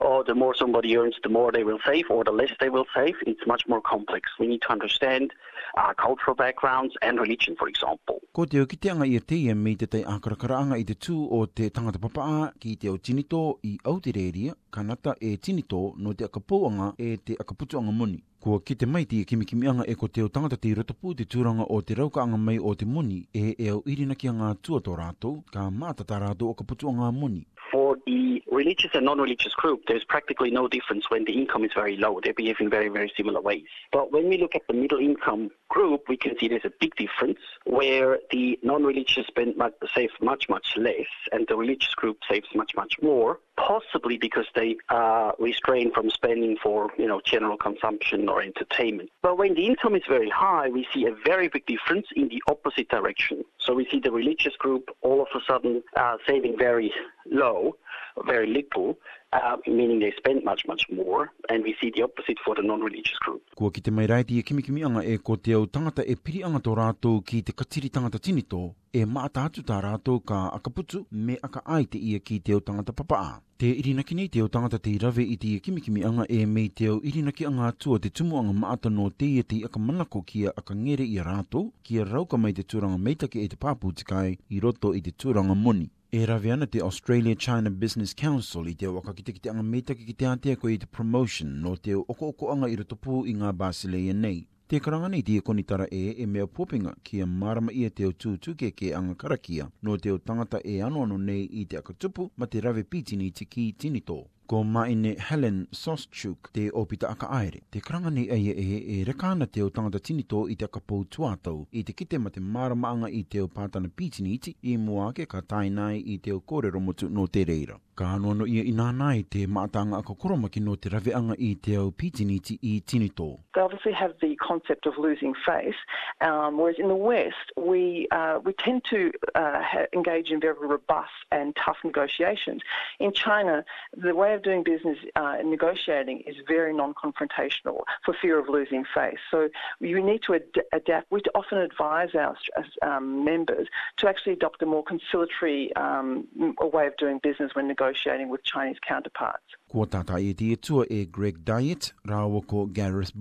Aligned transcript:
or 0.00 0.20
oh, 0.20 0.22
the 0.26 0.34
more 0.34 0.54
somebody 0.54 0.96
earns, 0.96 1.14
the 1.22 1.28
more 1.30 1.52
they 1.52 1.62
will 1.64 1.78
save, 1.86 2.06
or 2.10 2.24
the 2.24 2.32
less 2.32 2.50
they 2.60 2.68
will 2.68 2.84
save. 2.94 3.14
It's 3.26 3.46
much 3.46 3.62
more 3.68 3.80
complex. 3.80 4.28
We 4.40 4.48
need 4.48 4.60
to 4.62 4.72
understand 4.72 5.30
our 5.76 5.94
cultural 5.94 6.34
backgrounds 6.36 6.94
and 7.00 7.18
religion, 7.20 7.54
for 7.56 7.68
example. 7.68 8.20
Ko 8.34 8.44
te 8.44 8.58
o 8.60 8.66
kiteanga 8.66 9.06
i 9.06 9.16
a 9.16 9.20
teia 9.22 9.54
me 9.56 9.76
te 9.76 9.86
tai 9.86 10.02
ākarakaraanga 10.16 10.78
i 10.82 10.84
te 10.88 10.94
tū 10.98 11.16
o 11.38 11.44
te 11.46 11.70
tangata 11.70 12.02
papaa 12.02 12.50
ki 12.60 12.76
te 12.84 12.88
o 12.90 12.98
tinito 12.98 13.44
i 13.64 13.78
Aotearea, 13.84 14.56
kanata 14.74 15.14
e 15.22 15.36
tinito 15.38 15.92
no 15.96 16.12
te 16.12 16.24
akapouanga 16.28 16.92
e 16.98 17.16
te 17.16 17.38
akaputuanga 17.40 17.92
moni 17.94 18.22
kua 18.44 18.60
ki 18.60 18.74
te 18.76 18.86
mai 18.86 19.04
tia 19.08 19.24
e 19.24 19.24
kimikimianga 19.24 19.84
e 19.88 19.94
ko 19.96 20.08
teo 20.08 20.28
tangata 20.28 20.56
te 20.60 20.74
rotopu 20.76 21.14
te 21.16 21.24
tūranga 21.24 21.64
o 21.72 21.78
te 21.80 21.94
raukaanga 21.96 22.36
mai 22.36 22.58
o 22.60 22.74
te 22.76 22.84
moni 22.84 23.22
e 23.32 23.54
e 23.56 23.68
au 23.72 23.80
irina 23.88 24.12
ki 24.14 24.28
a 24.28 24.34
ngā 24.36 24.50
tuatō 24.66 24.96
rātou 25.00 25.40
ka 25.54 25.64
mātata 25.72 26.20
rātou 26.26 26.52
o 26.52 26.56
ka 26.58 26.64
putu 26.68 26.90
o 26.92 26.92
ngā 26.92 27.08
moni. 27.16 27.46
4 27.72 28.33
religious 28.50 28.90
and 28.94 29.04
non-religious 29.04 29.54
group, 29.54 29.80
there's 29.88 30.04
practically 30.04 30.50
no 30.50 30.68
difference 30.68 31.10
when 31.10 31.24
the 31.24 31.32
income 31.32 31.64
is 31.64 31.70
very 31.74 31.96
low. 31.96 32.20
They 32.22 32.32
behave 32.32 32.56
in 32.60 32.70
very, 32.70 32.88
very 32.88 33.12
similar 33.16 33.40
ways. 33.40 33.64
But 33.92 34.12
when 34.12 34.28
we 34.28 34.38
look 34.38 34.54
at 34.54 34.62
the 34.66 34.74
middle 34.74 34.98
income 34.98 35.50
group, 35.68 36.04
we 36.08 36.16
can 36.16 36.38
see 36.38 36.48
there's 36.48 36.64
a 36.64 36.72
big 36.80 36.94
difference 36.96 37.38
where 37.66 38.18
the 38.30 38.58
non-religious 38.62 39.26
spend 39.26 39.56
much, 39.56 39.74
save 39.94 40.10
much, 40.20 40.48
much 40.48 40.74
less, 40.76 41.06
and 41.32 41.46
the 41.48 41.56
religious 41.56 41.94
group 41.94 42.18
saves 42.28 42.48
much, 42.54 42.72
much 42.76 42.94
more. 43.02 43.40
Possibly 43.56 44.16
because 44.18 44.46
they 44.56 44.76
are 44.88 45.32
restrained 45.38 45.92
from 45.94 46.10
spending 46.10 46.56
for 46.60 46.90
you 46.98 47.06
know 47.06 47.20
general 47.24 47.56
consumption 47.56 48.28
or 48.28 48.42
entertainment. 48.42 49.10
But 49.22 49.38
when 49.38 49.54
the 49.54 49.64
income 49.64 49.94
is 49.94 50.02
very 50.08 50.28
high, 50.28 50.68
we 50.70 50.88
see 50.92 51.06
a 51.06 51.14
very 51.24 51.46
big 51.46 51.64
difference 51.66 52.08
in 52.16 52.26
the 52.28 52.42
opposite 52.48 52.88
direction. 52.88 53.44
So 53.60 53.72
we 53.72 53.86
see 53.88 54.00
the 54.00 54.10
religious 54.10 54.56
group 54.56 54.88
all 55.02 55.20
of 55.22 55.28
a 55.36 55.38
sudden 55.48 55.84
uh, 55.96 56.16
saving 56.26 56.58
very 56.58 56.92
low, 57.30 57.76
very 58.22 58.46
little, 58.46 58.96
uh, 59.32 59.56
meaning 59.66 59.98
they 60.00 60.12
spend 60.16 60.44
much, 60.44 60.62
much 60.66 60.82
more, 60.90 61.30
and 61.48 61.62
we 61.64 61.74
see 61.80 61.90
the 61.94 62.02
opposite 62.02 62.38
for 62.44 62.54
the 62.54 62.62
non-religious 62.62 63.18
group. 63.24 63.42
Kua 63.54 63.70
ki 63.70 63.80
te 63.80 63.90
mai 63.90 64.06
rai 64.06 64.24
te 64.24 64.40
kimikimianga 64.42 65.02
e 65.04 65.16
ko 65.18 65.36
te 65.36 65.52
au 65.52 65.64
tangata 65.66 66.02
e 66.04 66.14
piri 66.16 66.44
anga 66.44 66.58
tō 66.62 66.74
rātou 66.78 67.18
ki 67.26 67.42
te 67.42 67.52
katiri 67.52 67.90
tangata 67.90 68.18
tinito, 68.18 68.60
e 68.94 69.02
maata 69.04 69.48
atu 69.50 69.62
tā 69.66 69.80
rātou 69.82 70.20
ka 70.24 70.44
akaputu 70.54 71.02
me 71.10 71.36
aka 71.42 71.62
ai 71.66 71.84
te 71.90 71.98
ia 71.98 72.20
ki 72.20 72.38
te 72.40 72.52
au 72.54 72.60
tangata 72.62 72.92
papaa. 72.92 73.40
Te 73.58 73.70
irinaki 73.70 74.14
nei 74.18 74.28
te 74.28 74.40
au 74.42 74.48
tangata 74.48 74.78
te 74.78 74.90
irawe 74.94 75.24
i 75.24 75.36
te 75.36 75.56
kimi 75.62 76.04
anga 76.04 76.24
e 76.28 76.44
me 76.46 76.68
te 76.68 76.86
au 76.90 77.00
irinaki 77.02 77.46
anga 77.46 77.66
atua 77.72 77.98
te 77.98 78.10
tumu 78.10 78.38
anga 78.38 78.52
maata 78.52 78.90
no 78.90 79.10
te 79.10 79.26
ia 79.38 79.42
te 79.42 79.62
aka 79.66 79.78
manako 79.78 80.22
kia 80.22 80.52
aka 80.58 80.74
ngere 80.74 81.02
i 81.06 81.18
a 81.18 81.24
rātou, 81.26 81.72
kia 81.82 82.04
rauka 82.06 82.38
mai 82.38 82.52
te 82.52 82.62
tūranga 82.62 82.98
meitake 82.98 83.42
e 83.42 83.48
te 83.48 83.58
pāpū 83.58 83.90
tikai 83.94 84.36
i 84.50 84.60
roto 84.62 84.94
i 84.94 85.02
te 85.02 85.14
tūranga 85.16 85.54
moni. 85.58 85.90
E 86.16 86.26
rawe 86.26 86.52
ana 86.52 86.66
te 86.66 86.78
Australia-China 86.80 87.70
Business 87.70 88.14
Council 88.14 88.68
i 88.68 88.74
te 88.76 88.86
waka 88.86 89.12
kite 89.14 89.32
kite 89.34 89.50
anga 89.50 89.62
metaki 89.62 90.04
kite 90.06 90.18
te 90.18 90.26
atea 90.30 90.56
koe 90.62 90.74
i 90.74 90.78
te 90.78 90.86
promotion 90.86 91.48
no 91.62 91.72
te 91.76 91.96
oko 91.96 92.28
oko 92.28 92.52
anga 92.52 92.68
i 92.70 92.76
rotopu 92.78 93.16
i 93.26 93.34
ngā 93.40 93.50
Basilea 93.62 94.14
nei. 94.14 94.44
Te 94.70 94.78
karanga 94.84 95.08
nei 95.10 95.24
te 95.26 95.40
konitara 95.48 95.88
e 95.90 96.04
e 96.22 96.26
mea 96.36 96.46
popinga 96.46 96.94
ki 97.02 97.22
a 97.24 97.26
marama 97.26 97.74
ia 97.74 97.90
te 97.90 98.06
o 98.06 98.12
tūtū 98.24 98.54
ke 98.62 98.70
ke 98.78 98.92
anga 99.00 99.16
karakia 99.24 99.66
no 99.82 99.96
te 99.98 100.12
o 100.14 100.18
tangata 100.20 100.62
e 100.62 100.76
anu 100.90 101.02
anu 101.08 101.18
nei 101.24 101.48
i 101.50 101.66
te 101.66 101.82
akatupu 101.82 102.28
ma 102.36 102.46
te 102.46 102.60
rawe 102.68 102.84
pitini 102.94 103.32
te 103.34 103.48
ki 103.54 103.66
tinitoa 103.72 104.30
ko 104.46 104.62
maine 104.64 105.16
Helen 105.18 105.66
Soschuk 105.72 106.50
te 106.52 106.68
opita 106.74 107.08
aka 107.08 107.26
aere. 107.32 107.60
Te 107.70 107.80
kranga 107.80 108.10
ni 108.10 108.28
aia 108.30 108.52
e 108.52 108.76
e, 108.76 109.00
e 109.00 109.04
rekana 109.04 109.46
te 109.50 109.62
o 109.64 109.70
tangata 109.70 109.98
tinito 109.98 110.44
i 110.50 110.54
te 110.56 110.66
kapou 110.66 111.04
tuatau 111.04 111.64
i 111.72 111.82
te 111.82 111.92
kite 111.94 112.18
ma 112.20 112.28
te 112.30 112.40
maramaanga 112.40 113.08
i 113.08 113.22
te 113.24 113.40
o 113.40 113.48
pātana 113.48 113.88
pītiniti 113.88 114.54
i 114.72 114.76
mua 114.76 115.10
ke 115.16 115.24
ka 115.26 115.40
tainai 115.40 116.02
i 116.14 116.18
te 116.18 116.32
o 116.36 116.40
kōrero 116.44 116.80
motu 116.82 117.08
no 117.08 117.26
te 117.26 117.44
reira. 117.48 117.78
Ka 117.96 118.08
anuano 118.18 118.44
ia 118.50 118.64
inanai 118.68 119.20
te 119.30 119.46
maatanga 119.46 119.98
ako 120.02 120.14
koromaki 120.16 120.60
no 120.60 120.74
te 120.76 120.90
raveanga 120.92 121.36
i 121.38 121.52
te 121.54 121.76
au 121.80 121.92
pitiniti 121.92 122.56
i 122.60 122.80
tinito. 122.84 123.38
They 123.54 123.62
obviously 123.62 123.92
have 123.92 124.12
the 124.20 124.34
concept 124.42 124.84
of 124.86 124.94
losing 124.98 125.32
faith, 125.46 125.78
um, 126.20 126.58
whereas 126.58 126.74
in 126.78 126.88
the 126.88 126.96
West 127.00 127.52
we, 127.56 128.08
uh, 128.10 128.40
we 128.44 128.52
tend 128.58 128.82
to 128.90 129.10
uh, 129.36 129.62
engage 129.94 130.30
in 130.32 130.40
very 130.40 130.66
robust 130.66 131.12
and 131.30 131.54
tough 131.56 131.76
negotiations. 131.84 132.60
In 132.98 133.12
China, 133.12 133.64
the 133.96 134.12
way 134.14 134.33
way 134.34 134.36
of 134.36 134.42
doing 134.42 134.62
business 134.62 134.98
uh, 135.16 135.34
and 135.38 135.50
negotiating 135.50 136.20
is 136.26 136.34
very 136.48 136.74
non 136.76 136.94
confrontational 136.94 137.80
for 138.04 138.14
fear 138.20 138.38
of 138.38 138.48
losing 138.48 138.84
face. 138.94 139.18
So 139.30 139.48
you 139.80 140.04
need 140.04 140.20
to 140.26 140.34
ad- 140.34 140.64
adapt. 140.72 141.10
We 141.10 141.20
often 141.34 141.58
advise 141.58 142.08
our 142.14 142.36
um, 142.82 143.24
members 143.24 143.68
to 143.98 144.08
actually 144.08 144.34
adopt 144.34 144.60
a 144.62 144.66
more 144.66 144.84
conciliatory 144.84 145.72
um, 145.76 146.26
way 146.60 146.86
of 146.86 146.96
doing 146.98 147.20
business 147.22 147.50
when 147.54 147.68
negotiating 147.68 148.28
with 148.28 148.42
Chinese 148.44 148.76
counterparts. 148.86 149.44
Ko 149.70 149.84
tata 149.84 150.18
e 150.18 150.34
te 150.34 150.56
tua 150.56 150.84
e 150.90 151.06
Greg 151.06 151.44
Diet, 151.44 151.92
rāua 152.06 152.40
ko 152.46 152.66
Gareth 152.66 153.14